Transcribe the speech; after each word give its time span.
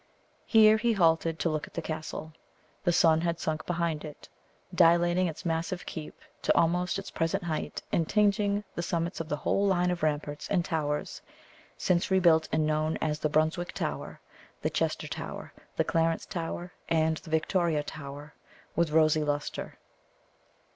Here 0.47 0.77
he 0.77 0.93
halted 0.93 1.37
to 1.37 1.49
look 1.51 1.67
at 1.67 1.75
the 1.75 1.81
castle. 1.83 2.33
The 2.83 2.91
sun 2.91 3.21
had 3.21 3.39
sunk 3.39 3.67
behind 3.67 4.03
it, 4.03 4.27
dilating 4.73 5.27
its 5.27 5.45
massive 5.45 5.85
keep 5.85 6.19
to 6.41 6.55
almost 6.57 6.97
its 6.97 7.11
present 7.11 7.43
height 7.43 7.83
and 7.91 8.09
tinging 8.09 8.63
the 8.73 8.81
summits 8.81 9.19
of 9.19 9.29
the 9.29 9.35
whole 9.35 9.67
line 9.67 9.91
of 9.91 10.01
ramparts 10.01 10.47
and 10.49 10.65
towers, 10.65 11.21
since 11.77 12.09
rebuilt 12.09 12.49
and 12.51 12.65
known 12.65 12.97
as 12.97 13.19
the 13.19 13.29
Brunswick 13.29 13.73
Tower, 13.73 14.19
the 14.63 14.71
Chester 14.71 15.07
Tower, 15.07 15.53
the 15.75 15.83
Clarence 15.83 16.25
Tower, 16.25 16.73
and 16.89 17.17
the 17.17 17.29
Victoria 17.29 17.83
Tower, 17.83 18.33
with 18.75 18.89
rosy 18.89 19.23
lustre. 19.23 19.77